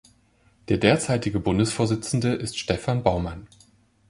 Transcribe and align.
Der 0.69 0.79
derzeitige 0.79 1.39
Bundesvorsitzende 1.39 2.33
ist 2.33 2.57
Stephan 2.57 3.03
Baumann. 3.03 3.47